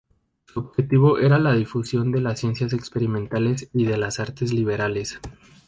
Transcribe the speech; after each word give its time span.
Su 0.45 0.61
objetivo 0.61 1.19
era 1.19 1.37
la 1.37 1.53
difusión 1.53 2.11
de 2.11 2.21
las 2.21 2.39
ciencias 2.39 2.73
experimentales 2.73 3.69
y 3.71 3.85
de 3.85 3.97
las 3.97 4.19
artes 4.19 4.51
liberales. 4.51 5.19